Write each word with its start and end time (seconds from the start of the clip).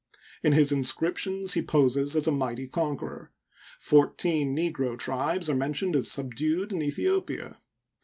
In 0.41 0.53
his 0.53 0.71
inscriptions 0.71 1.53
he 1.53 1.61
poses 1.61 2.15
as 2.15 2.25
a 2.25 2.31
mighty 2.31 2.67
conqueror; 2.67 3.31
fourteen 3.79 4.57
neg^o 4.57 4.97
tribes 4.97 5.47
are 5.47 5.53
mentioned 5.53 5.95
as 5.95 6.09
sub 6.09 6.33
dued 6.33 6.71
in 6.71 6.79
Aethiopia. 6.81 7.57